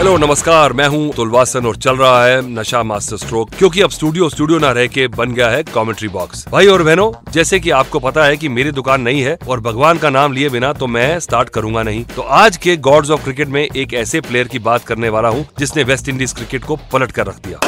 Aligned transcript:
hello 0.00 0.16
नमस्कार। 0.16 0.72
मैं 0.72 0.86
हूँ 0.88 1.12
तुलवासन 1.12 1.66
और 1.66 1.76
चल 1.76 1.96
रहा 1.96 2.24
है 2.24 2.40
नशा 2.48 2.82
मास्टर 2.82 3.16
स्ट्रोक 3.16 3.50
क्योंकि 3.54 3.80
अब 3.80 3.90
स्टूडियो 3.90 4.28
स्टूडियो 4.28 4.58
ना 4.58 4.70
रह 4.72 4.86
के 4.86 5.06
बन 5.08 5.32
गया 5.34 5.48
है 5.50 5.62
कमेंट्री 5.64 6.08
बॉक्स 6.08 6.46
भाई 6.52 6.66
और 6.66 6.82
बहनों 6.82 7.10
जैसे 7.32 7.60
कि 7.60 7.70
आपको 7.70 7.98
पता 8.00 8.24
है 8.24 8.36
कि 8.36 8.48
मेरी 8.48 8.70
दुकान 8.72 9.00
नहीं 9.00 9.20
है 9.22 9.36
और 9.48 9.60
भगवान 9.60 9.98
का 9.98 10.10
नाम 10.10 10.32
लिए 10.32 10.48
बिना 10.48 10.72
तो 10.72 10.86
मैं 10.86 11.18
स्टार्ट 11.20 11.48
करूँगा 11.48 11.82
नहीं। 11.82 12.04
तो 12.06 12.22
आज 12.22 12.56
के 12.56 12.76
गॉड्स 12.78 13.10
ऑफ़ 13.10 13.24
क्रिकेट 13.24 13.48
में 13.48 13.62
एक 13.62 13.94
ऐसे 13.94 14.20
प्लेयर 14.20 14.48
की 14.48 14.58
बात 14.60 14.84
करने 14.84 15.08
वाला 15.08 15.28
हूँ 15.28 15.46
जिसने 15.58 15.82
वेस्ट 15.82 16.08
इंडीज 16.08 16.32
क्रिकेट 16.32 16.64
को 16.64 16.76
पलट 16.92 17.12
कर 17.12 17.26
रख 17.26 17.46
दिया। 17.46 17.58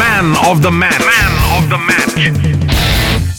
Man 0.00 0.36
of 0.38 0.58
the 0.58 0.72
man 0.74 1.02
man 1.06 1.32
of 1.52 1.70
the 1.70 1.80
match 1.88 2.89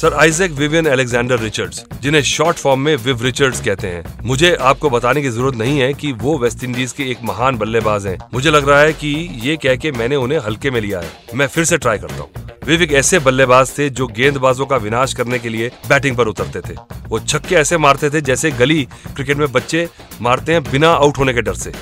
sir 0.01 0.13
Isaac 0.13 0.51
Vivian 0.51 0.85
Alexander 0.85 1.39
Richards, 1.39 1.83
जिन्हें 2.01 2.21
शॉर्ट 2.23 2.57
फॉर्म 2.57 2.79
में 2.79 2.95
विव 2.97 3.21
रिचर्ड्स 3.23 3.59
कहते 3.61 3.87
हैं। 3.87 4.03
मुझे 4.25 4.53
आपको 4.61 4.89
बताने 4.89 5.21
की 5.21 5.29
ज़रूरत 5.29 5.55
नहीं 5.55 5.77
है 5.79 5.93
कि 5.93 6.11
वो 6.13 6.37
वेस्ट 6.37 6.63
इंडीज 6.63 6.91
के 6.91 7.03
एक 7.03 7.17
महान 7.23 7.57
बल्लेबाज 7.57 8.07
हैं। 8.07 8.17
मुझे 8.33 8.51
लग 8.51 8.69
रहा 8.69 8.79
है 8.79 8.93
कि 8.93 9.07
ये 9.43 9.55
कह 9.57 9.75
के 9.75 9.91
मैंने 9.91 10.15
उन्हें 10.15 10.39
हल्के 10.39 10.71
में 10.71 10.79
लिया 10.81 10.99
है। 10.99 11.37
मैं 11.37 11.47
फिर 11.47 11.65
से 11.65 11.77
ट्राई 11.77 11.97
करता 11.97 12.15
हूँ। 12.15 12.49
विव 12.65 12.81
एक 12.81 12.93
ऐसे 12.93 13.19
बल्लेबाज 13.19 13.77
थे 13.77 13.89
जो 13.91 14.07
गेंदबाजों 14.09 14.65
का 14.65 14.77
विनाश 14.79 15.13
करने 15.13 15.39
के 15.39 15.49
लिए 15.49 15.71
बैटिंग 15.89 16.17
पर 16.17 16.27
उतरते 16.27 16.61
थे। 16.61 16.77
वो 17.07 17.19
छक्के 17.19 17.55
ऐसे 17.55 17.77
मारते 17.77 18.09
थे 18.09 18.21
जैसे 18.23 18.51
गली 18.51 18.83
क्रिकेट 19.15 19.37
में 19.37 19.51
बच्चे 19.51 19.87
मारते 20.21 20.53
हैं 20.53 20.63
बिना 20.63 20.89
आउट 20.89 21.17
होने 21.17 21.33
के 21.33 21.41
डर 21.41 21.53
से। 21.55 21.73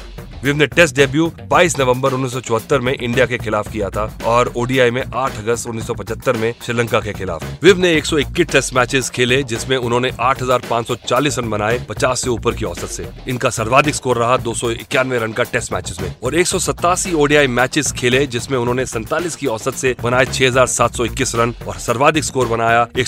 विव 0.43 0.55
ने 0.55 0.67
टेस्ट 0.67 0.95
डेब्यू 0.95 1.31
22 1.51 1.79
नवंबर 1.79 2.13
1974 2.13 2.79
में 2.79 2.93
इंडिया 2.93 3.25
के 3.25 3.37
खिलाफ 3.37 3.71
किया 3.71 3.89
था 3.89 4.17
और 4.25 4.53
ओडीआई 4.55 4.91
में 4.91 5.03
8 5.15 5.37
अगस्त 5.37 5.67
1975 5.67 6.37
में 6.37 6.53
श्रीलंका 6.65 6.99
के 6.99 7.13
खिलाफ। 7.13 7.63
विव 7.63 7.77
ने 7.77 7.93
121 7.95 8.43
टेस्ट 8.43 8.73
मैचेस 8.73 9.09
खेले 9.09 9.43
जिसमें 9.43 9.77
उन्होंने 9.77 10.11
8,540 10.19 11.39
रन 11.39 11.49
बनाए 11.49 11.85
50 11.89 12.21
से 12.21 12.29
ऊपर 12.29 12.53
की 12.53 12.65
औसत 12.65 12.87
से। 12.87 13.09
इनका 13.27 13.49
सर्वाधिक 13.49 13.95
स्कोर 13.95 14.17
रहा 14.17 14.37
दो 14.37 14.53
सौ 14.53 14.69
इक्यानवे 14.69 15.19
रन 15.19 15.31
का 15.31 15.43
टेस्ट 15.43 15.73
मैचेस 15.73 16.01
में। 16.01 16.15
और 16.23 16.35
एक 16.35 16.47
सौ 16.47 16.59
सत्तासी 16.59 17.13
ओडीआई 17.13 17.47
मैचेस 17.47 17.91
खेले 17.91 18.27
जिसमें 18.27 18.57
उन्होंने 18.57 18.85
सैतालीस 18.85 19.35
की 19.35 19.47
औसत 19.47 19.73
से 19.73 19.95
बनाए 20.03 20.25
6,721 20.25 21.35
रन 21.35 21.53
और 21.67 21.75
सर्वाधिक 21.75 22.23
स्कोर 22.23 22.47
बनाया 22.47 22.87
एक 22.99 23.07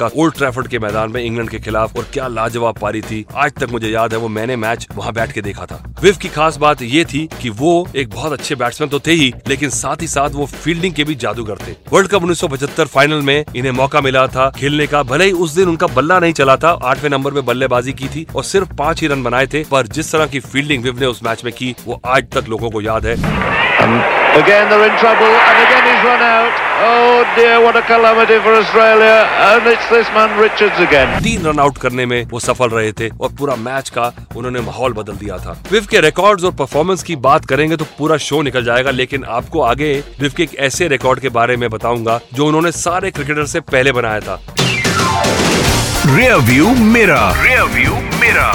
का 0.00 0.10
ओल्ड 0.16 0.34
ट्रैफर्ड 0.34 0.68
के 0.68 0.78
मैदान 0.78 1.10
में 1.10 1.22
इंग्लैंड 1.24 1.50
के 1.50 1.58
खिलाफ। 1.58 1.96
और 1.96 2.06
क्या 2.12 2.28
लाजवाब 2.28 2.78
पारी 2.78 3.02
थी। 3.02 3.26
आज 3.36 3.52
तक 3.52 3.70
मुझे 3.70 3.88
याद 3.88 4.12
है 4.12 4.18
वो 4.18 4.28
मैंने 4.28 4.56
मैच 4.56 4.88
वहाँ 4.94 5.12
बैठ 5.12 5.32
के 5.32 5.42
देखा 5.42 5.66
था। 5.66 5.94
विव 6.02 6.16
की 6.16 6.28
खास 6.28 6.58
बात 6.62 6.82
ये 6.84 7.04
थी 7.04 7.26
कि 7.42 7.50
वो 7.50 7.72
एक 7.96 8.10
बहुत 8.10 8.32
अच्छे 8.32 8.54
बैट्समैन 8.54 8.90
तो 8.90 9.00
थे 9.00 9.12
ही, 9.12 9.32
लेकिन 9.48 9.70
साथ 9.70 10.02
ही 10.02 10.06
साथ 10.08 10.30
वो 10.30 10.46
फील्डिंग 10.46 10.94
के 10.94 11.04
भी 11.04 11.14
जादूगर 11.16 11.58
थे। 11.58 11.74
वर्ल्ड 11.92 12.08
कप 12.08 12.22
उन्नीस 12.22 12.40
सौ 12.40 12.48
पचहत्तर 12.48 12.86
फाइनल 12.86 13.22
में 13.22 13.44
इन्हें 13.56 13.72
मौका 13.72 14.00
मिला 14.00 14.26
था 14.26 14.50
खेलने 14.50 14.86
का, 14.86 15.02
भले 15.02 15.24
ही 15.24 15.32
उस 15.32 15.54
दिन 15.54 15.68
उनका 15.68 15.86
बल्ला 15.86 16.18
नहीं 16.18 16.32
चला 16.32 16.56
था, 16.56 16.70
आठवें 16.84 17.10
नंबर 17.10 17.32
में 17.32 17.44
बल्लेबाजी 17.44 17.92
की 17.92 18.08
थी 18.08 18.26
और 18.36 18.44
सिर्फ़ 18.44 18.74
पाँच 18.74 19.00
ही 19.00 19.06
रन 19.06 19.22
बनाए 19.22 19.46
थे, 19.46 19.64
पर 19.64 19.86
जिस 19.88 20.12
तरह 20.12 20.26
की 20.26 20.40
फील्डिंग 20.40 20.84
विव 20.84 21.00
ने 21.00 21.06
उस 21.06 21.22
मैच 21.24 21.44
में 21.44 21.52
की, 21.54 21.74
वो 21.86 22.00
आज 22.06 22.30
तक 22.32 22.48
लोगों 22.48 22.70
को 22.70 22.80
याद 22.80 23.06
है। 23.06 23.71
Again, 23.82 24.70
they're 24.70 24.84
in 24.84 24.96
trouble, 24.98 25.26
and 25.26 25.56
again 25.60 25.84
he's 25.84 26.04
run 26.04 26.22
out. 26.22 26.54
Oh 26.80 27.24
dear, 27.36 27.60
what 27.60 27.76
a 27.76 27.82
calamity 27.82 28.38
for 28.38 28.54
Australia! 28.54 29.26
And 29.46 29.66
it's 29.66 29.88
this 29.90 30.08
man 30.14 30.38
Richards 30.40 30.78
again. 30.78 31.22
तीन 31.22 31.42
रन 31.46 31.58
आउट 31.58 31.78
करने 31.78 32.06
में 32.06 32.24
वो 32.30 32.40
सफल 32.40 32.68
रहे 32.70 32.92
थे 33.00 33.08
और 33.20 33.32
पूरा 33.38 33.56
मैच 33.64 33.88
का 33.96 34.12
उन्होंने 34.36 34.60
माहौल 34.60 34.92
बदल 34.92 35.16
दिया 35.16 35.38
था 35.38 35.56
विव 35.72 35.86
के 35.90 36.00
रिकॉर्ड्स 36.00 36.44
और 36.44 36.54
परफॉर्मेंस 36.56 37.02
की 37.02 37.16
बात 37.26 37.44
करेंगे 37.52 37.76
तो 37.76 37.84
पूरा 37.98 38.16
शो 38.28 38.40
निकल 38.42 38.64
जाएगा 38.64 38.90
लेकिन 38.90 39.24
आपको 39.38 39.60
आगे 39.62 39.92
विव 40.20 40.32
के 40.36 40.42
एक 40.42 40.54
ऐसे 40.68 40.88
रिकॉर्ड 40.88 41.20
के 41.20 41.28
बारे 41.38 41.56
में 41.56 41.68
बताऊँगा 41.70 42.20
जो 42.34 42.46
उन्होंने 42.46 42.72
सारे 42.78 43.10
क्रिकेटर 43.10 43.46
से 43.54 43.60
पहले 43.72 43.92
बनाया 43.92 44.20
था 44.20 44.40
रियर 46.06 46.36
व्यू 46.50 46.74
मेरा 46.94 47.20
रियर 47.42 47.62
व्यू 47.74 47.96
मेरा 48.20 48.52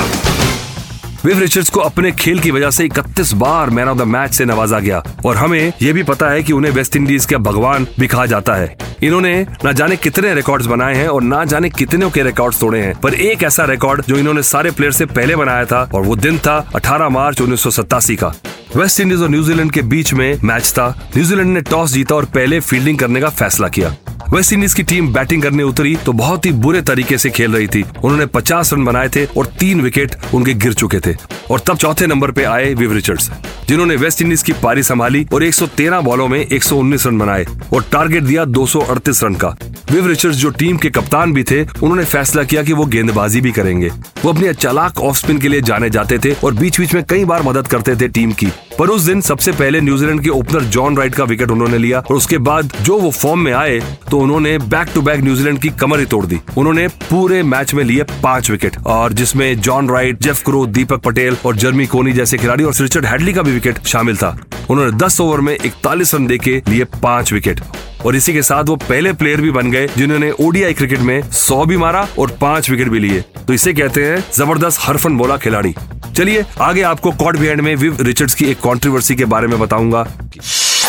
विव 1.25 1.39
रिचर्ड्स 1.39 1.69
को 1.69 1.79
अपने 1.79 2.11
खेल 2.11 2.39
की 2.39 2.51
वजह 2.51 2.69
से 2.71 2.85
31 2.85 3.33
बार 3.33 3.69
मैन 3.69 3.87
ऑफ़ 3.87 3.97
द 3.97 4.01
मैच 4.01 4.33
से 4.33 4.45
नवाजा 4.45 4.79
गया। 4.79 5.03
और 5.25 5.37
हमें 5.37 5.73
यह 5.81 5.93
भी 5.93 6.03
पता 6.03 6.29
है 6.29 6.43
कि 6.43 6.53
उन्हें 6.53 6.71
वेस्ट 6.71 6.95
इंडीज 6.95 7.25
का 7.25 7.37
भगवान 7.37 7.87
भी 7.99 8.07
कहा 8.07 8.25
जाता 8.25 8.53
है। 8.53 8.77
इन्होंने 9.03 9.47
न 9.65 9.73
जाने 9.73 9.95
कितने 9.95 10.33
रिकॉर्ड्स 10.33 10.65
बनाए 10.65 10.95
हैं 10.95 11.07
और 11.07 11.23
ना 11.23 11.43
जाने 11.45 11.69
कितने 11.69 12.09
के 12.09 12.23
रिकॉर्ड्स 12.23 12.59
तोड़े 12.59 12.81
हैं। 12.81 12.95
पर 12.95 13.13
एक 13.13 13.43
ऐसा 13.43 13.65
रिकॉर्ड 13.65 14.03
जो 14.07 14.15
इन्होंने 14.15 14.43
सारे 14.43 14.71
प्लेयर 14.71 14.91
से 14.91 15.05
पहले 15.05 15.35
बनाया 15.35 15.65
था 15.65 15.89
और 15.93 16.01
वो 16.01 16.15
दिन 16.15 16.39
था 16.39 16.69
18 16.75 17.09
मार्च 17.09 17.41
उन्नीस 17.41 17.61
सौ 17.61 17.71
सतासी 17.71 18.15
का। 18.15 18.33
वेस्ट 18.75 18.99
इंडीज 18.99 19.21
और 19.21 19.29
न्यूजीलैंड 19.29 19.71
के 19.71 19.81
बीच 19.81 20.13
में 20.13 20.39
मैच 20.43 20.71
था। 20.71 21.09
न्यूजीलैंड 21.17 21.53
ने 21.53 21.61
टॉस 21.61 21.91
जीता 21.91 22.15
और 22.15 22.25
पहले 22.25 22.59
फील्डिंग 22.59 22.99
करने 22.99 23.21
का 23.21 23.29
फैसला 23.29 23.67
किया। 23.67 23.95
वेस्ट 24.29 24.53
इंडीज 24.53 24.73
की 24.73 24.83
टीम 24.83 25.07
बैटिंग 25.13 25.41
करने 25.41 25.63
उतरी 25.63 25.95
तो 25.95 26.13
बहुत 26.13 26.45
ही 26.45 26.51
बुरे 26.53 26.81
तरीके 26.81 27.17
से 27.17 27.29
खेल 27.29 27.51
रही 27.51 27.67
थी। 27.67 27.83
उन्होंने 28.03 28.25
50 28.25 28.73
रन 28.73 28.83
बनाए 28.85 29.09
थे 29.09 29.25
और 29.27 29.45
तीन 29.59 29.81
विकेट 29.81 30.15
उनके 30.33 30.53
गिर 30.53 30.73
चुके 30.73 30.99
थे। 30.99 31.15
और 31.51 31.59
तब 31.59 31.77
चौथे 31.77 32.07
नंबर 32.07 32.31
पे 32.31 32.43
आए 32.43 32.73
विव 32.73 32.93
रिचर्ड्स, 32.93 33.29
जिन्होंने 33.67 33.95
वेस्ट 33.95 34.21
इंडीज 34.21 34.43
की 34.43 34.53
पारी 34.53 34.83
संभाली 34.83 35.25
और 35.33 35.43
113 35.43 36.01
बॉलों 36.01 36.27
में 36.27 36.39
119 36.39 37.07
रन 37.07 37.17
बनाए 37.17 37.45
और 37.73 37.85
टारगेट 37.91 38.23
दिया 38.23 38.45
238 38.45 39.23
रन 39.23 39.35
का। 39.35 39.55
विव 39.91 40.07
रिचर्ड्स 40.07 40.37
जो 40.37 40.49
टीम 40.49 40.77
के 40.77 40.89
कप्तान 40.89 41.33
भी 41.33 41.43
थे, 41.43 41.63
उन्होंने 41.63 42.05
फैसला 42.05 42.43
किया 42.43 42.63
कि 42.63 42.73
वो 42.73 42.85
गेंदबाजी 42.85 43.41
भी 43.41 43.51
करेंगे। 43.51 43.91
वो 44.23 44.33
अपने 44.33 44.53
चालाक 44.53 44.99
ऑफ़ 44.99 45.17
स्पिन 45.17 45.39
के 45.39 45.47
लिए 45.47 45.61
जाने 45.61 45.89
जाते 45.89 46.19
थे 46.19 46.35
और 46.43 46.53
बीच 46.53 46.79
बीच 46.79 46.93
में 46.93 47.03
कई 47.03 47.25
बार 47.25 47.43
मदद 47.43 47.67
करते 47.67 47.95
थे 47.95 48.07
टीम 48.07 48.31
की। 48.31 48.51
पर 48.79 48.89
उस 48.89 49.01
दिन 49.01 49.21
सबसे 49.21 49.51
पहले 49.51 49.79
न्यूजीलैंड 49.81 50.21
के 50.23 50.29
ओपनर 50.29 50.63
जॉन 50.73 50.97
राइट 50.97 51.15
का 51.15 51.23
विकेट 51.23 51.51
उन्होंने 51.51 51.77
लिया 51.77 51.99
और 51.99 52.15
उसके 52.15 52.37
बाद 52.39 52.73
जो 52.81 52.97
वो 52.99 53.11
फॉर्म 53.11 53.39
में 53.39 53.51
आए 53.53 53.79
तो 54.11 54.19
उन्होंने 54.19 54.57
बैक 54.59 54.87
टू 54.93 55.01
बैक 55.01 55.21
न्यूजीलैंड 55.21 55.59
की 55.61 55.69
कमर 55.79 55.99
ही 55.99 56.05
तोड़ 56.05 56.25
दी। 56.25 56.39
उन्होंने 56.57 56.87
पूरे 56.87 57.41
मैच 57.43 57.73
में 57.73 57.83
लिए 57.83 58.03
पाँच 58.23 58.49
विकेट 58.51 58.77
और 58.85 59.13
जिसमें 59.13 59.59
John 59.61 59.89
Wright, 59.89 60.21
Jeff 60.21 60.43
Crowe, 60.45 60.65
Deepak 60.67 61.01
Patel 61.01 61.37
और 61.45 61.55
जर्मी 61.55 61.87
कोनी 61.87 62.13
जैसे 62.13 62.37
खिलाड़ी 62.37 62.63
और 62.63 62.73
रिचर्ड 62.81 63.05
हैडली 63.05 63.33
का 63.33 63.41
भी 63.41 63.51
विकेट 63.51 63.83
शामिल 63.85 64.17
था। 64.17 64.37
उन्होंने 64.69 64.97
10 64.97 65.19
ओवर 65.21 65.41
में 65.41 65.53
इकतालीस 65.55 66.13
रन 66.15 66.27
देके 66.27 66.61
लिए 66.69 66.83
पाँच 67.03 67.33
विकेट 67.33 67.61
और 68.05 68.15
इसी 68.15 68.33
के 68.33 68.41
साथ 68.43 68.63
वो 68.63 68.75
पहले 68.77 69.13
प्लेयर 69.13 69.41
भी 69.41 69.51
बन 69.51 69.71
गए, 69.71 69.87
जिन्होंने 69.97 70.31
ओडीआई 70.39 70.73
क्रिकेट 70.73 70.99
में 70.99 71.21
सौ 71.33 71.63
भी 71.65 71.77
मारा 71.77 72.07
और 72.19 72.37
पाँच 72.41 72.69
विकेट 72.69 72.89
भी 72.89 72.99
लिए। 72.99 73.23
तो 73.47 73.53
इसे 73.53 73.73
कहते 73.73 74.05
हैं 74.05 74.23
ज़बरदस्त 74.33 74.79
हरफन 74.81 75.17
बोला 75.17 75.37
खिलाड़ी। 75.37 75.75
चलिए 76.17 76.45
आगे 76.61 76.81
आपको 76.81 77.11
कॉट 77.11 77.37
बिहाइंड 77.37 77.61
में 77.61 77.75
विव 77.75 77.97
रिचर्ड्स 78.01 78.35
की 78.35 78.45
एक 78.45 78.59
कॉन्ट्रोवर्सी 78.59 79.15
के 79.15 79.25
बारे 79.33 79.47
में 79.47 79.59
बताऊँगा। 79.59 80.03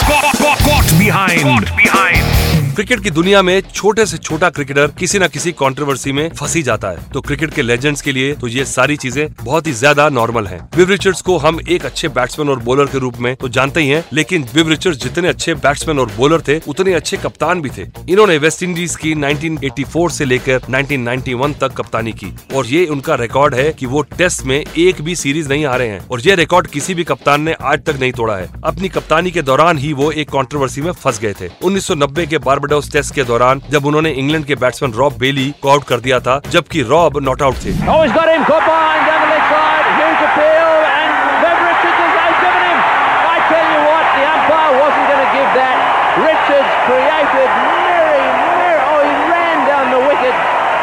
कॉट 0.04 0.92
बिहाइंड 0.98 1.64
क्रिकेट 2.78 3.00
की 3.02 3.10
दुनिया 3.10 3.40
में 3.42 3.60
छोटे 3.68 4.04
से 4.06 4.16
छोटा 4.18 4.48
क्रिकेटर 4.50 4.90
किसी 4.98 5.18
न 5.18 5.26
किसी 5.28 5.52
कंट्रोवर्सी 5.52 6.12
में 6.12 6.28
फंसी 6.30 6.62
जाता 6.62 6.88
है। 6.88 7.10
तो 7.12 7.20
क्रिकेट 7.20 7.54
के 7.54 7.62
लेजेंड्स 7.62 8.02
के 8.02 8.12
लिए 8.12 8.34
तो 8.34 8.48
ये 8.48 8.64
सारी 8.64 8.96
चीज़ें 8.96 9.28
बहुत 9.42 9.66
ही 9.66 9.72
ज़्यादा 9.72 10.08
नॉर्मल 10.08 10.46
है। 10.46 10.58
विव 10.76 10.90
रिचर्ड्स 10.90 11.22
को 11.22 11.38
हम 11.38 11.58
एक 11.68 11.86
अच्छे 11.86 12.08
बैट्समैन 12.08 12.48
और 12.48 12.58
बॉलर 12.58 12.86
के 12.86 12.98
रूप 12.98 13.16
में 13.16 13.34
तो 13.36 13.48
जानते 13.48 13.80
ही 13.80 13.88
है, 13.88 14.04
लेकिन 14.12 14.44
विव 14.54 14.68
रिचर्ड्स 14.68 14.98
जितने 14.98 15.28
अच्छे 15.28 15.54
बैट्समैन 15.56 15.98
और 15.98 16.12
बॉलर 16.16 16.40
थे, 16.48 16.58
उतने 16.68 16.92
अच्छे 16.94 17.16
कप्तान 17.16 17.62
भी 17.62 17.70
थे। 17.70 17.86
इन्होंने 18.08 18.36
वेस्ट 18.38 18.62
इंडीज 18.62 18.94
की 18.96 19.14
1984 19.14 20.08
से 20.10 20.24
लेकर 20.24 20.60
1991 20.70 21.58
तक 21.60 21.74
कप्तानी 21.76 22.12
की। 22.12 22.32
और 22.54 22.66
ये 22.66 22.84
उनका 22.88 23.14
रिकॉर्ड 23.16 23.54
है 23.54 23.72
कि 23.72 23.86
वो 23.86 24.02
टेस्ट 24.16 24.44
में 24.44 24.56
एक 24.56 25.02
भी 25.02 25.16
सीरीज़ 25.16 25.48
नहीं 25.48 25.66
हारे 25.66 25.88
हैं। 25.88 26.00
और 26.00 26.20
ये 26.20 26.34
रिकॉर्ड 26.34 26.66
किसी 26.68 26.94
भी 26.94 27.04
कप्तान 27.04 27.42
ने 27.42 27.56
आज 27.64 27.84
तक 27.86 28.00
नहीं 28.00 28.12
तोड़ा 28.12 28.36
है। 28.36 28.48
अपनी 28.64 28.88
कप्तानी 28.90 29.30
के 29.30 29.42
दौरान 29.42 29.78
ही 29.78 29.92
वो 29.94 30.10
एक 30.12 30.30
कंट्रोवर्सी 30.30 30.80
में 30.80 30.92
फंस 30.94 31.20
गए 31.20 31.34
थे। 31.40 31.50
1990 31.62 32.26
के 32.26 32.38
बारबडोस 32.38 32.66
टेस्ट 32.92 33.14
के 33.14 33.24
दौरान 33.24 33.60
जब 33.70 33.86
उन्होंने 33.86 34.10
इंग्लैंड 34.22 34.44
के 34.46 34.54
बैट्समैन 34.62 34.92
रॉब 34.92 35.16
बेली 35.18 35.54
को 35.62 35.68
आउट 35.68 35.84
कर 35.88 36.00
दिया 36.06 36.20
था, 36.20 36.40
जबकि 36.50 36.82
रॉब 36.90 37.18
नॉट 37.28 37.42
आउट 37.42 37.56
थे। 37.64 37.72
Richards 37.88 38.02
he's 38.02 38.12
got 38.16 38.28
him 38.28 38.44
caught 38.50 38.66
behind 38.68 39.02
down 39.08 39.20
the 39.24 39.30
leg 39.32 39.44
side. 39.52 39.86
Huge 39.98 40.22
appeal, 40.28 40.72
and 40.88 41.10
Bev 41.44 41.58
Richards 41.68 41.98
has 42.04 42.14
outgiven 42.24 42.62
him. 42.68 42.78
I 43.34 43.38
tell 43.52 43.66
you 43.74 43.80
what, 43.88 44.04
the 44.16 44.24
umpire 44.34 44.74
wasn't 44.82 45.06
going 45.10 45.24
to 45.24 45.32
give 45.36 45.50
that. 45.60 45.76
Richards 46.26 46.72
created 46.88 47.50
merry, 47.64 48.26
merry. 48.42 48.80
Oh, 48.90 49.00
he 49.08 49.14
ran 49.32 49.58
down 49.70 49.86
the 49.96 50.02
wicket, 50.10 50.36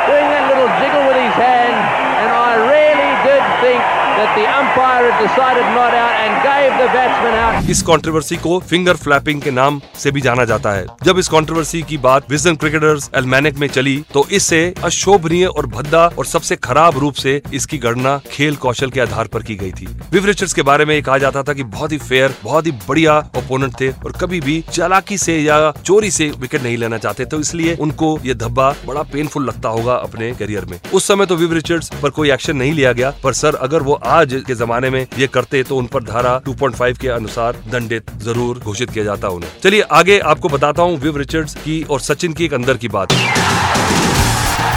doing 0.09 0.27
that 0.33 0.45
little 0.49 0.69
jiggle 0.81 1.03
with 1.09 1.19
his 1.21 1.35
hand, 1.37 1.77
and 2.21 2.29
I 2.33 2.51
really 2.73 3.11
did 3.27 3.43
think 3.61 3.81
that 4.17 4.35
the 4.35 4.45
umpire 4.49 5.05
had 5.05 5.17
decided 5.21 5.67
not 5.75 5.95
out 5.95 6.15
and 6.19 6.33
gave 6.43 6.75
the 6.81 6.87
batsman 6.93 7.35
out. 7.39 7.69
इस 7.69 7.81
controversy 7.83 8.35
को 8.37 8.59
finger 8.69 8.95
flapping 8.97 9.41
के 9.41 9.51
नाम 9.51 9.79
से 9.99 10.11
भी 10.11 10.21
जाना 10.21 10.45
जाता 10.45 10.71
है। 10.71 10.85
जब 11.03 11.19
इस 11.19 11.27
कंट्रोवर्सी 11.29 11.81
की 11.83 11.97
बात 11.99 12.29
विजन 12.31 12.55
क्रिकेटर्स 12.55 13.09
एलमैनिक 13.15 13.57
में 13.59 13.67
चली 13.67 13.97
तो 14.13 14.25
इससे 14.31 14.61
अशोभनीय 14.83 15.45
और 15.45 15.65
भद्दा 15.67 16.05
और 16.17 16.25
सबसे 16.25 16.55
खराब 16.65 16.97
रूप 16.97 17.13
से 17.15 17.41
इसकी 17.53 17.77
गणना 17.77 18.17
खेल 18.31 18.55
कौशल 18.65 18.89
के 18.89 19.01
आधार 19.01 19.27
पर 19.27 19.43
की 19.43 19.55
गई 19.55 19.71
थी। 19.71 19.87
विव 20.11 20.25
रिचर्ड्स 20.25 20.53
के 20.53 20.61
बारे 20.61 20.85
में 20.85 21.01
कहा 21.01 21.17
जाता 21.17 21.43
था 21.43 21.53
कि 21.53 21.63
बहुत 21.75 21.91
ही 21.91 21.97
फेयर 21.99 22.35
बहुत 22.43 22.65
ही 22.65 22.71
बढ़िया 22.87 23.17
ओपोनेंट 23.37 23.79
थे 23.81 23.89
और 23.89 24.11
कभी 24.21 24.39
भी 24.41 24.59
चालाकी 24.71 25.17
से 25.17 25.37
या 25.39 25.71
चोरी 25.83 26.11
से 26.11 26.31
विकेट 26.39 26.63
नहीं 26.63 26.77
लेना 26.77 26.97
चाहते 26.97 27.25
तो 27.25 27.39
इसलिए 27.39 27.75
उनको 27.81 28.17
ये 28.25 28.33
धब्बा 28.35 28.69
बड़ा 28.85 29.03
पेनफुल 29.13 29.45
लगता 29.47 29.69
होगा 29.69 29.93
अपने 29.95 30.31
करियर 30.35 30.65
में। 30.65 30.79
उस 30.93 31.07
समय 31.07 31.25
तो 31.25 31.35
विव 31.35 31.53
रिचर्ड्स 31.53 31.89
पर 32.01 32.09
कोई 32.09 32.31
एक्शन 32.31 32.55
नहीं 32.55 32.73
लिया 32.73 32.91
गया, 32.93 33.13
पर 33.23 33.33
सर, 33.33 33.55
अगर 33.57 33.81
वो 33.81 33.93
आज 34.05 34.33
के 34.47 34.55
जमाने 34.55 34.89
में 34.89 35.05
ये 35.19 35.27
करते 35.27 35.61
तो 35.63 35.77
उन 35.77 35.85
पर 35.87 36.03
धारा 36.03 36.39
2.5 36.43 36.97
के 36.97 37.07
अनुसार 37.07 37.55
दंडित 37.71 38.11
ज़रूर 38.23 38.59
घोषित 38.59 38.89
किया 38.89 39.03
जाता 39.05 39.27
उन्हें 39.27 39.49
चलिए 39.63 39.81
आगे 39.91 40.19
आपको 40.31 40.49
बताता 40.49 40.83
हूँ 40.83 40.97
विव 40.97 41.17
रिचर्ड्स 41.17 41.55
की 41.55 41.81
और 41.83 41.99
सचिन 42.01 42.33
की 42.33 42.45
एक 42.45 42.53
अंदर 42.53 42.77
की 42.77 42.87
बात। 42.87 43.13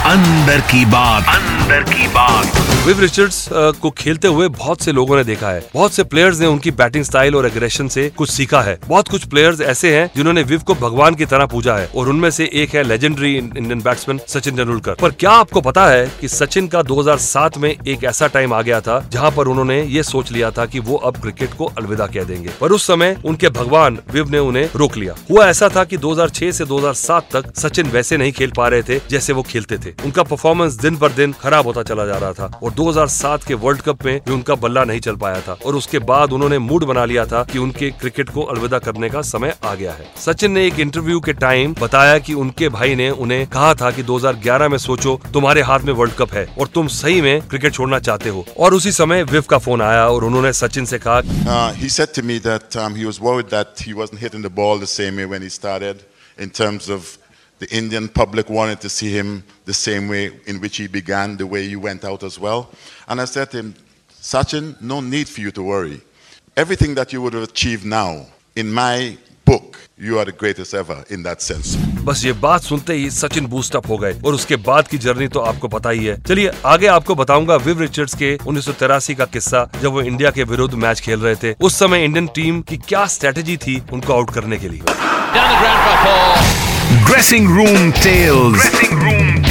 अंदर 0.09 0.59
की 0.61 0.85
बात। 0.85 1.27
अंदर 1.29 1.83
की 1.83 2.07
बात। 2.07 2.55
विव 2.85 2.99
रिचर्ड्स 2.99 3.47
को 3.81 3.89
खेलते 3.89 4.27
हुए 4.27 4.47
बहुत 4.47 4.81
से 4.81 4.91
लोगों 4.91 5.17
ने 5.17 5.23
देखा 5.23 5.49
है। 5.49 5.61
बहुत 5.73 5.93
से 5.93 6.03
प्लेयर्स 6.03 6.39
ने 6.39 6.45
उनकी 6.45 6.71
बैटिंग 6.71 7.03
स्टाइल 7.03 7.35
और 7.35 7.45
एग्रेशन 7.45 7.87
से 7.87 8.07
कुछ 8.09 8.29
सीखा 8.29 8.61
है। 8.61 8.77
बहुत 8.87 9.07
कुछ 9.07 9.25
प्लेयर्स 9.25 9.61
ऐसे 9.61 9.95
हैं 9.95 10.09
जिन्होंने 10.15 10.43
विव 10.43 10.61
को 10.61 10.75
भगवान 10.75 11.15
की 11.15 11.25
तरह 11.25 11.45
पूजा 11.45 11.75
है 11.75 11.85
और 11.95 12.09
उनमें 12.09 12.29
से 12.29 12.49
एक 12.53 12.73
है 12.75 12.83
legendary 12.83 13.35
Indian 13.35 13.81
batsman 13.81 14.19
Sachin 14.27 14.55
Tendulkar 14.55 14.95
पर 15.01 15.11
क्या 15.11 15.31
आपको 15.31 15.61
पता 15.61 15.85
है 15.87 16.11
कि 16.21 16.27
सचिन 16.27 16.67
का 16.67 16.81
2007 16.83 17.57
में 17.57 17.69
एक 17.69 18.03
ऐसा 18.03 18.27
टाइम 18.27 18.53
आ 18.53 18.61
गया 18.61 18.81
था 18.81 18.99
जहाँ 19.11 19.31
पर 19.31 19.47
उन्होंने 19.47 19.81
ये 19.83 20.03
सोच 20.03 20.31
लिया 20.31 20.51
था 20.51 20.65
कि 20.65 20.79
वो 20.79 20.97
अब 20.97 21.21
क्रिकेट 21.21 21.53
को 21.53 21.65
अलविदा 21.77 22.07
कह 22.07 22.23
देंगे। 22.23 22.49
पर 22.61 22.71
उस 22.71 22.87
समय 22.87 23.15
उनके 23.25 23.49
भगवान 23.51 23.99
विव 24.13 24.29
ने 24.29 24.39
उन्हें 24.39 24.69
रोक 24.75 24.97
लिया। 24.97 25.15
हुआ 25.31 25.47
ऐसा 25.47 25.69
था 25.69 25.83
कि 25.83 25.97
2006 25.99 26.51
से 26.51 26.65
2007 26.65 27.29
तक 27.35 27.55
सचिन 27.57 27.89
वैसे 27.89 28.17
नहीं 28.17 28.31
खेल 28.31 28.51
पा 28.57 28.67
रहे 28.67 28.83
थे 28.83 28.99
जैसे 29.09 29.33
वो 29.33 29.43
खेलते 29.43 29.77
थे। 29.77 29.97
उनका 30.05 30.23
परफॉर्मेंस 30.23 30.73
दिन 30.73 30.97
पर 30.97 31.11
दिन 31.11 31.33
खराब 31.33 31.65
होता 31.65 31.83
चला 31.83 32.05
जा 32.05 32.17
रहा 32.17 32.33
था 32.33 32.59
और 32.63 32.71
2007 32.71 33.43
के 33.43 33.53
वर्ल्ड 33.53 33.81
कप 33.81 34.05
में 34.05 34.21
भी 34.27 34.33
उनका 34.33 34.55
बल्ला 34.55 34.83
नहीं 34.83 34.99
चल 34.99 35.15
पाया 35.15 35.41
था 35.41 35.57
और 35.65 35.75
उसके 35.75 35.99
बाद 35.99 36.33
उन्होंने 36.33 36.59
मूड 36.59 36.83
बना 36.83 37.05
लिया 37.05 37.25
था 37.25 37.43
कि 37.43 37.59
उनके 37.59 37.91
क्रिकेट 37.91 38.29
को 38.29 38.41
अलविदा 38.41 38.79
करने 38.79 39.09
का 39.09 39.21
समय 39.21 39.55
आ 39.63 39.75
गया 39.75 39.91
है। 39.91 40.11
सचिन 40.25 40.51
ने 40.51 40.67
एक 40.67 40.79
इंटरव्यू 40.79 41.19
के 41.19 41.33
टाइम 41.33 41.75
बताया 41.81 42.19
कि 42.19 42.33
उनके 42.33 42.69
भाई 42.69 42.95
ने 42.95 43.09
उन्हें 43.09 43.47
कहा 43.47 43.73
था 43.75 43.91
कि 43.91 44.03
2011 44.03 44.69
में 44.69 44.77
सोचो 44.77 45.21
तुम्हारे 45.33 45.61
हाथ 45.61 45.79
में 45.79 45.93
वर्ल्ड 45.93 46.13
कप 46.13 46.33
है 46.33 46.55
और 46.59 46.67
तुम 46.67 46.87
सही 46.87 47.21
में 47.21 47.41
क्रिकेट 47.41 47.73
छोड़ना 47.73 47.99
चाहते 47.99 48.29
हो। 48.29 48.45
और 48.57 48.73
उसी 48.73 48.91
समय 48.91 49.23
विफ 49.23 49.47
का 49.47 49.57
फ़ोन 49.57 49.81
आया 49.81 50.07
और 50.07 50.23
उन्होंने 50.23 50.53
सचिन 50.53 50.85
से 50.85 50.99
कहा 50.99 51.21
Uh, 56.39 56.81
he 56.89 57.28
um, 57.59 57.67
the 57.67 57.77
Indian 57.77 58.07
public 58.07 58.49
wanted 58.49 58.81
to 58.81 58.89
see 58.89 59.11
him 59.11 59.43
the 59.65 59.73
same 59.73 60.07
way 60.07 60.31
in 60.47 60.59
which 60.59 60.77
he 60.77 60.87
began, 60.87 61.37
the 61.37 61.47
way 61.47 61.63
you 61.63 61.79
went 61.79 62.03
out 62.03 62.23
as 62.23 62.39
well. 62.39 62.69
And 63.07 63.21
I 63.21 63.25
said 63.25 63.51
to 63.51 63.57
him, 63.57 63.75
Sachin, 64.21 64.79
no 64.81 65.01
need 65.01 65.29
for 65.29 65.41
you 65.41 65.51
to 65.51 65.63
worry. 65.63 66.01
Everything 66.57 66.95
that 66.95 67.13
you 67.13 67.21
would 67.21 67.33
have 67.33 67.43
achieved 67.43 67.85
now, 67.85 68.25
in 68.55 68.71
my 68.71 69.17
book, 69.45 69.77
you 69.97 70.19
are 70.19 70.25
the 70.25 70.31
greatest 70.31 70.73
ever 70.73 71.03
in 71.09 71.23
that 71.23 71.41
sense. 71.41 71.77
बस 72.03 72.23
ये 72.25 72.33
बात 72.33 72.61
सुनते 72.61 72.93
ही 72.93 73.09
Sachin 73.11 73.45
boost 73.47 73.75
up 73.75 73.87
हो 73.89 73.97
गए 73.97 74.19
और 74.25 74.33
उसके 74.33 74.55
बाद 74.55 74.87
की 74.87 74.97
जर्नी 74.97 75.27
तो 75.27 75.39
आपको 75.39 75.67
पता 75.67 75.89
ही 75.89 76.05
है 76.05 76.21
चलिए 76.21 76.51
आगे 76.65 76.87
आपको 76.87 77.15
बताऊँगा 77.15 77.55
विव 77.55 77.81
रिचर्ड्स 77.81 78.15
के 78.15 78.37
उन्नीस 78.47 78.65
सौ 78.65 78.71
तिरासी 78.79 79.15
का 79.15 79.25
किस्सा 79.25 79.69
जब 79.81 79.91
वो 79.91 80.01
इंडिया 80.01 80.31
के 80.31 80.43
विरुद्ध 80.43 80.73
मैच 80.73 80.99
खेल 80.99 81.19
रहे 81.19 81.35
थे 81.43 81.55
उस 81.61 81.79
समय 81.79 82.05
इंडियन 82.05 82.27
टीम 82.35 82.61
की 82.61 82.77
क्या 82.87 83.05
स्ट्रेटेजी 83.05 83.57
थी 83.57 83.81
उनको 83.93 84.13
आउट 84.13 84.33
करने 84.33 84.57
के 84.57 84.69
लिए 84.69 86.68
Dressing 87.19 87.49
Room 87.49 87.91
Tales. 87.91 88.53
Dressing 88.53 88.97
Room 88.97 89.43
Tales. 89.43 89.48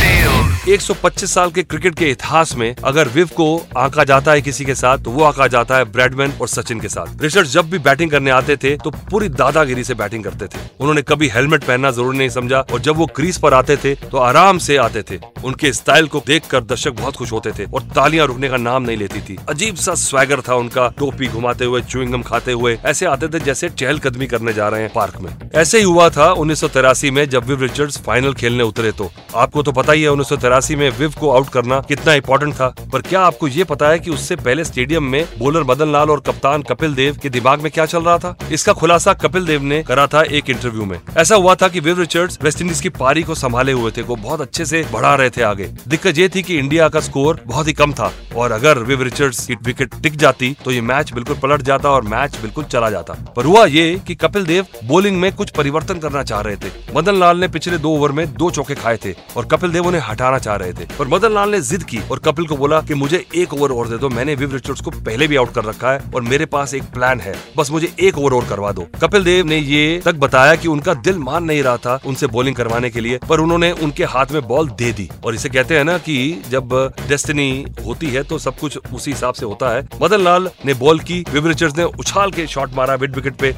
125 0.68 1.32
साल 1.34 1.50
के 1.50 1.62
क्रिकेट 1.62 1.94
के 1.94 2.08
इतिहास 2.10 2.54
में 2.56 2.74
अगर 2.84 3.08
विव 3.08 3.28
को 3.36 3.44
आंका 3.78 4.04
जाता 4.04 4.32
है 4.32 4.40
किसी 4.42 4.64
के 4.64 4.74
साथ 4.74 4.98
तो 4.98 5.10
वो 5.10 5.22
आंका 5.24 5.46
जाता 5.46 5.76
है 5.76 5.84
ब्रैडमैन 5.92 6.32
और 6.40 6.48
सचिन 6.48 6.80
के 6.80 6.88
साथ। 6.88 7.22
रिचर्ड 7.22 7.46
जब 7.46 7.70
भी 7.70 7.78
बैटिंग 7.78 8.10
करने 8.10 8.30
आते 8.30 8.56
थे 8.56 8.76
तो 8.76 8.90
पूरी 8.90 9.28
दादागिरी 9.30 9.84
से 9.84 9.94
बैटिंग 9.94 10.24
करते 10.24 10.46
थे। 10.46 10.60
उन्होंने 10.80 11.02
कभी 11.02 11.28
हेलमेट 11.28 11.64
पहनना 11.64 11.90
ज़रूरी 11.90 12.18
नहीं 12.18 12.28
समझा, 12.28 12.60
और 12.62 12.80
जब 12.80 12.96
वो 12.96 13.06
क्रीज 13.16 13.38
पर 13.38 13.54
आते 13.54 13.76
थे 13.76 13.94
तो 14.02 14.18
आराम 14.18 14.58
से 14.58 14.76
आते 14.78 15.02
थे। 15.02 15.18
उनके 15.44 15.72
स्टाइल 15.72 16.06
को 16.06 16.22
देखकर 16.26 16.64
दर्शक 16.64 16.92
बहुत 16.92 17.16
खुश 17.16 17.32
होते 17.32 17.52
थे, 17.52 17.64
और 17.64 17.82
तालियाँ 17.94 18.26
रुकने 18.26 18.48
का 18.48 18.56
नाम 18.58 18.82
नहीं 18.82 18.96
लेती 18.96 19.20
थी। 19.20 19.36
अजीब 19.48 19.76
सा 19.76 19.94
स्वैगर 19.96 20.40
था 20.40 20.54
उनका, 20.56 20.88
टोपी 20.98 21.28
घुमाते 21.28 21.64
हुए 21.64 21.80
चुविंगम 21.82 22.22
खाते 22.22 22.52
हुए, 22.52 22.76
ऐसे 22.84 23.06
आते 23.06 23.28
थे 23.28 23.40
जैसे 23.40 23.70
चहलकदमी 23.70 24.26
करने 24.26 24.52
जा 24.52 24.68
रहे 24.68 24.82
हैं 24.82 24.92
पार्क 24.92 25.16
में। 25.20 25.32
ऐसे 25.54 25.78
ही 25.78 25.84
हुआ 25.84 26.08
था 26.10 26.30
उन्नीस 26.34 26.64
में, 27.06 27.28
जब 27.28 27.46
विव 27.46 27.62
रिचर्ड्स 27.62 28.00
फाइनल 28.02 28.34
खेलने 28.34 28.62
उतरे 28.64 28.92
तो। 28.92 29.10
आपको 29.36 29.62
तो 29.62 29.72
पता 29.72 29.92
ही 29.92 30.02
है 30.02 30.10
उन्नीस 30.10 30.56
में 30.76 30.88
विव 30.90 31.14
को 31.20 31.30
आउट 31.30 31.48
करना 31.48 31.80
कितना 31.80 32.14
इंपॉर्टेंट 32.14 32.54
था, 32.54 32.68
पर 32.92 33.02
क्या 33.02 33.20
आपको 33.20 33.48
ये 33.48 33.64
पता 33.64 33.88
है 33.88 33.98
कि 33.98 34.10
उससे 34.10 34.36
पहले 34.36 34.64
स्टेडियम 34.64 35.04
में 35.04 35.24
बॉलर 35.38 35.64
मदन 35.64 35.92
लाल 35.92 36.10
और 36.10 36.20
कप्तान 36.20 36.62
कपिल 36.62 36.94
देव 36.94 37.18
के 37.22 37.28
दिमाग 37.30 37.60
में 37.60 37.70
क्या 37.72 37.86
चल 37.86 38.02
रहा 38.02 38.18
था? 38.18 38.36
इसका 38.52 38.72
खुलासा 38.72 39.12
कपिल 39.14 39.46
देव 39.46 39.62
ने 39.62 39.82
करा 39.82 40.06
था 40.06 40.22
एक 40.22 40.50
इंटरव्यू 40.50 40.84
में। 40.84 40.98
ऐसा 41.16 41.36
हुआ 41.36 41.54
था 41.54 41.68
की 41.68 41.80
विव 41.80 42.00
रिचर्ड 42.00 42.32
वेस्ट 42.42 42.60
इंडीज 42.60 42.80
की 42.80 42.88
पारी 42.90 43.22
को 43.22 43.34
संभाले 43.34 43.72
हुए 43.72 43.90
थे 43.96 44.02
को 44.02 44.16
बहुत 44.16 44.40
अच्छे 44.40 44.64
से 44.66 44.84
बढ़ा 44.92 45.14
रहे 45.14 45.30
थे 45.30 45.42
आगे। 45.42 45.64
दिक्कत 45.88 46.18
ये 46.18 46.28
थी 46.28 46.42
कि 46.42 46.58
इंडिया 46.58 46.88
का 46.88 47.00
स्कोर 47.00 47.40
बहुत 47.46 47.68
ही 47.68 47.72
कम 47.72 47.92
था, 47.92 48.12
और 48.36 48.52
अगर 48.52 48.78
विव 48.80 49.02
रिचर्ड्स 49.02 49.46
की 49.46 49.54
विकेट 49.64 49.94
टिक 50.02 50.16
जाती 50.16 50.54
तो 50.64 50.70
ये 50.70 50.80
मैच 50.82 51.12
बिल्कुल 51.12 51.36
पलट 51.38 51.62
जाता 51.62 51.90
और 51.90 52.02
मैच 52.06 52.36
बिल्कुल 52.40 52.64
चला 52.66 52.90
जाता। 52.90 53.14
पर 53.36 53.44
हुआ 53.44 53.64
ये 53.66 54.00
कि 54.06 54.14
कपिल 54.16 54.46
देव 54.46 54.66
बॉलिंग 54.84 55.20
में 55.20 55.32
कुछ 55.32 55.50
परिवर्तन 55.50 55.98
करना 55.98 56.22
चाह 56.22 56.40
रहे 56.40 56.56
थे। 56.56 56.70
मदन 56.96 57.16
लाल 57.16 57.38
ने 57.38 57.48
पिछले 57.48 57.78
दो 57.78 57.90
ओवर 57.90 58.12
में 58.12 58.26
दो 58.28 58.50
चौके 58.50 58.74
खाए 58.74 58.96
थे, 58.96 59.12
और 59.36 59.46
कपिल 59.46 59.70
देव 59.70 59.86
उन्हें 59.86 60.02
हटाना 60.02 60.37
चाह 60.38 60.56
रहे 60.56 60.72
थे। 60.72 60.86
पर 60.98 61.08
मदन 61.08 61.32
लाल 61.32 61.50
ने 61.50 61.60
जिद 61.60 61.82
की 61.82 62.00
और 62.10 62.18
कपिल 62.18 62.46
को 62.46 62.56
बोला 62.56 62.80
कि 62.80 62.94
मुझे 62.94 63.24
एक 63.34 63.54
ओवर 63.54 63.72
और 63.72 63.88
दे 63.88 63.98
दो, 63.98 64.08
मैंने 64.08 64.34
विव 64.34 64.52
रिचर्ड्स 64.52 64.80
को 64.80 64.90
पहले 64.90 65.26
भी 65.28 65.36
आउट 65.36 65.52
कर 65.54 65.64
रखा 65.64 65.92
है 65.92 66.02
और 66.14 66.22
मेरे 66.22 66.46
पास 66.46 66.74
एक 66.74 66.82
प्लान 66.92 67.20
है। 67.20 67.34
बस 67.56 67.70
मुझे 67.70 67.92
एक 68.00 68.18
ओवर 68.18 68.34
और 68.34 68.46
करवा 68.48 68.72
दो। 68.72 68.86
कपिल 69.02 69.24
देव 69.24 69.46
ने 69.46 69.56
ये 69.56 70.00
तक 70.04 70.14
बताया 70.16 70.54
कि 70.54 70.68
उनका 70.68 70.94
दिल 70.94 71.18
मान 71.18 71.44
नहीं 71.44 71.62
रहा 71.62 71.76
था 71.76 71.98
उनसे 72.06 72.26
बॉलिंग 72.26 72.56
करवाने 72.56 72.90
के 72.90 73.00
लिए, 73.00 73.18
पर 73.28 73.40
उन्होंने 73.40 73.70
उनके 73.72 74.04
हाथ 74.06 74.32
में 74.32 74.42
बॉल 74.48 74.68
दे 74.78 74.92
दी। 74.92 75.08
और 75.24 75.34
इसे 75.34 75.48
कहते 75.48 75.76
हैं 75.76 75.84
ना 75.84 75.98
कि 75.98 76.42
जब 76.50 76.74
डेस्टिनी 77.08 77.64
होती 77.86 78.06
है 78.06 78.22
तो 78.22 78.38
सब 78.38 78.58
कुछ 78.58 78.78
उसी 78.94 79.10
हिसाब 79.10 79.34
से 79.34 79.46
होता 79.46 79.74
है। 79.74 79.86
मदन 80.02 80.20
लाल 80.20 80.50
ने 80.66 80.74
बॉल 80.74 81.00
की, 81.00 81.24
विव 81.32 81.48
रिचर्ड्स 81.48 81.76
ने 81.78 81.84
उछाल 81.84 82.30
के 82.30 82.46
शॉट 82.46 82.74
मारा 82.74 82.96
मिड 82.96 83.14
विकेट 83.14 83.34
पे। 83.34 83.54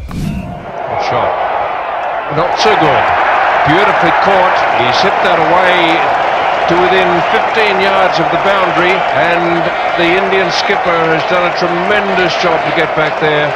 Shot. 1.00 1.32
Not 2.36 2.58
so 2.58 2.72
good. 2.76 3.04
Beautifully 3.66 4.12
caught. 4.24 4.58
He's 4.76 5.02
hit 5.02 5.22
that 5.24 5.40
away. 5.40 6.19
To 6.70 6.80
within 6.82 7.10
15 7.34 7.82
yards 7.82 8.20
of 8.22 8.30
the 8.30 8.38
boundary, 8.46 8.94
and 9.18 9.58
the 9.98 10.06
Indian 10.06 10.48
skipper 10.52 11.02
has 11.10 11.22
done 11.26 11.42
a 11.50 11.54
tremendous 11.58 12.30
job 12.38 12.62
to 12.62 12.70
get 12.78 12.86
back 12.94 13.18
there. 13.20 13.50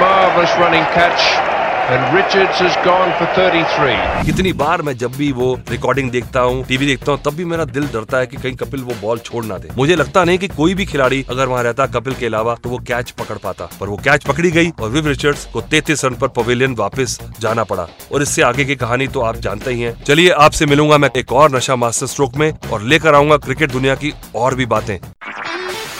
Marvellous 0.00 0.50
running 0.58 0.82
catch. 0.90 1.55
And 1.86 2.14
Richards 2.14 2.60
has 2.60 2.76
gone 2.84 3.10
for 3.18 3.26
33. 3.34 4.24
कितनी 4.26 4.52
बार 4.52 4.82
मैं 4.82 4.96
जब 4.98 5.12
भी 5.16 5.30
वो 5.32 5.52
recording 5.70 6.10
देखता 6.10 6.40
हूँ 6.40 6.64
TV 6.66 6.86
देखता 6.86 7.12
हूँ, 7.12 7.20
तब 7.24 7.34
भी 7.34 7.44
मेरा 7.44 7.64
दिल 7.66 7.86
डरता 7.88 8.18
है 8.18 8.26
कि 8.26 8.36
कहीं 8.36 8.56
कपिल 8.56 8.82
वो 8.82 8.94
बॉल 9.02 9.18
छोड़ 9.18 9.44
ना 9.44 9.58
दे। 9.58 9.68
मुझे 9.76 9.96
लगता 9.96 10.24
नहीं 10.24 10.38
कि 10.38 10.48
कोई 10.48 10.74
भी 10.74 10.86
खिलाड़ी 10.86 11.24
अगर 11.30 11.48
वहाँ 11.48 11.62
रहता 11.62 11.86
कपिल 11.88 12.14
के 12.14 12.26
अलावा 12.26 12.54
तो 12.54 12.70
वो 12.70 12.78
कैच 12.88 13.10
पकड़ 13.10 13.36
पाता। 13.38 13.68
पर 13.80 13.88
वो 13.88 13.96
कैच 14.04 14.24
पकड़ी 14.24 14.50
गई 14.50 14.70
और 14.70 14.90
विव 14.90 15.06
रिचर्ड्स 15.08 15.44
को 15.44 15.60
तैतीस 15.60 16.04
रन 16.04 16.14
पर 16.14 16.28
पवेलियन 16.38 16.74
वापस 16.74 17.18
जाना 17.40 17.64
पड़ा। 17.64 17.86
और 18.12 18.22
इससे 18.22 18.42
आगे 18.42 18.64
की 18.64 18.76
कहानी 18.76 19.06
तो 19.08 19.20
आप 19.20 19.36
जानते 19.36 19.74
ही 19.74 19.82
है। 19.82 19.96
चलिए 20.02 20.30
आपसे 20.30 20.66
मिलूँगा 20.66 20.98
मैं 20.98 21.10
एक 21.16 21.32
और 21.32 21.54
नशा 21.56 21.76
मास्टर 21.76 22.06
स्ट्रोक 22.06 22.36
में 22.36 22.52
और 22.72 22.82
लेकर 22.84 23.14
आऊँगा 23.14 23.36
क्रिकेट 23.36 23.72
दुनिया 23.72 23.94
की 23.94 24.12
और 24.34 24.54
भी 24.54 24.66
बातें। 24.66 24.98